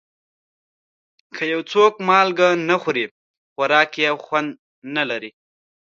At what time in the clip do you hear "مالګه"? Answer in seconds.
2.07-2.49